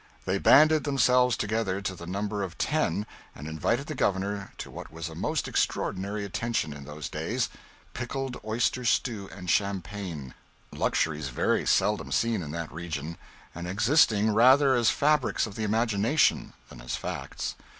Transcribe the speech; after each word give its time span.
They 0.25 0.39
banded 0.39 0.83
themselves 0.83 1.37
together 1.37 1.79
to 1.79 1.93
the 1.93 2.07
number 2.07 2.41
of 2.41 2.57
ten 2.57 3.05
and 3.35 3.47
invited 3.47 3.85
the 3.85 3.93
Governor 3.93 4.51
to 4.57 4.71
what 4.71 4.91
was 4.91 5.09
a 5.09 5.13
most 5.13 5.47
extraordinary 5.47 6.25
attention 6.25 6.73
in 6.73 6.85
those 6.85 7.07
days 7.07 7.49
pickled 7.93 8.35
oyster 8.43 8.83
stew 8.83 9.29
and 9.31 9.47
champagne 9.47 10.33
luxuries 10.71 11.29
very 11.29 11.67
seldom 11.67 12.11
seen 12.11 12.41
in 12.41 12.49
that 12.49 12.71
region, 12.71 13.15
and 13.53 13.67
existing 13.67 14.33
rather 14.33 14.73
as 14.73 14.89
fabrics 14.89 15.45
of 15.45 15.53
the 15.53 15.63
imagination 15.63 16.53
than 16.69 16.81
as 16.81 16.95
facts. 16.95 17.53